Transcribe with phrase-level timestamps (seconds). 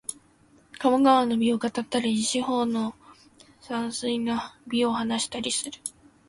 [0.79, 2.95] 鴨川の美を語ったり、四方の
[3.61, 5.79] 山水の美を話したりする